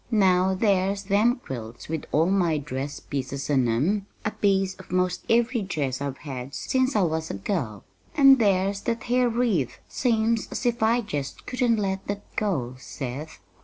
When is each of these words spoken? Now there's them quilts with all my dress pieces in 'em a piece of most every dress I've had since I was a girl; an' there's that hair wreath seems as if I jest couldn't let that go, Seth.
Now 0.09 0.55
there's 0.55 1.03
them 1.03 1.35
quilts 1.45 1.87
with 1.87 2.05
all 2.11 2.25
my 2.31 2.57
dress 2.57 2.99
pieces 2.99 3.51
in 3.51 3.67
'em 3.67 4.07
a 4.25 4.31
piece 4.31 4.73
of 4.77 4.91
most 4.91 5.23
every 5.29 5.61
dress 5.61 6.01
I've 6.01 6.17
had 6.17 6.55
since 6.55 6.95
I 6.95 7.03
was 7.03 7.29
a 7.29 7.35
girl; 7.35 7.83
an' 8.17 8.37
there's 8.37 8.81
that 8.89 9.03
hair 9.03 9.29
wreath 9.29 9.77
seems 9.87 10.47
as 10.51 10.65
if 10.65 10.81
I 10.81 11.01
jest 11.01 11.45
couldn't 11.45 11.77
let 11.77 12.07
that 12.07 12.23
go, 12.35 12.73
Seth. 12.79 13.41